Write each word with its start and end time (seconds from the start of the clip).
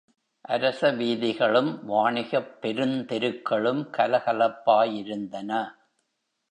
அரசவீதிகளும் 0.49 1.85
வாணிகப் 1.85 2.61
பெருந் 2.61 3.05
தெருக்களும் 3.05 3.83
கலகலப்பாயிருந்தன. 3.97 5.51